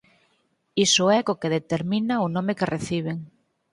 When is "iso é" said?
0.85-1.19